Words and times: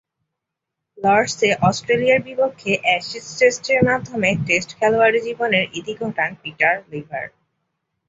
লর্ডসে 0.97 1.49
অস্ট্রেলিয়ার 1.61 2.19
বিপক্ষে 2.27 2.71
অ্যাশেজ 2.83 3.25
টেস্টের 3.37 3.79
মাধ্যমে 3.89 4.29
টেস্ট 4.47 4.69
খেলোয়াড়ী 4.79 5.19
জীবনের 5.27 5.65
ইতি 5.79 5.93
ঘটান 6.01 6.31
পিটার 6.41 6.75
লিভার। 6.91 7.25